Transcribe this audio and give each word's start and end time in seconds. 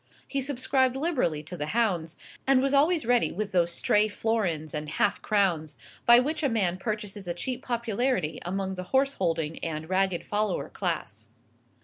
He 0.27 0.41
subscribed 0.41 0.95
liberally 0.95 1.43
to 1.43 1.55
the 1.55 1.67
hounds, 1.77 2.17
and 2.47 2.59
was 2.59 2.73
always 2.73 3.05
ready 3.05 3.31
with 3.31 3.51
those 3.51 3.71
stray 3.71 4.07
florins 4.07 4.73
and 4.73 4.89
half 4.89 5.21
crowns 5.21 5.77
by 6.07 6.17
which 6.17 6.41
a 6.41 6.49
man 6.49 6.77
purchases 6.77 7.27
a 7.27 7.35
cheap 7.35 7.61
popularity 7.61 8.39
among 8.43 8.73
the 8.73 8.83
horse 8.95 9.13
holding 9.13 9.59
and 9.63 9.87
ragged 9.91 10.25
follower 10.25 10.69
class. 10.69 11.27